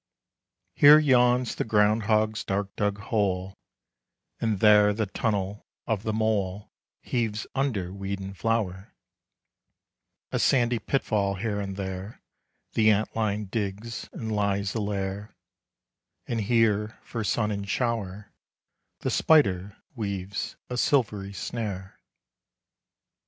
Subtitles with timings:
[0.73, 3.53] Here yawns the ground hog's dark dug hole;
[4.39, 6.71] And there the tunnel of the mole
[7.03, 8.95] Heaves under weed and flower;
[10.31, 12.19] A sandy pit fall here and there
[12.73, 15.35] The ant lion digs and lies a lair;
[16.27, 18.31] And here, for sun and shower,
[19.01, 21.99] The spider weaves a silvery snare.